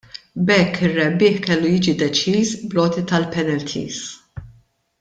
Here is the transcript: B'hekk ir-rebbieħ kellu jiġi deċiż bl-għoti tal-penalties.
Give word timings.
B'hekk 0.45 0.79
ir-rebbieħ 0.87 1.35
kellu 1.47 1.73
jiġi 1.75 1.95
deċiż 1.99 2.55
bl-għoti 2.73 3.05
tal-penalties. 3.13 4.01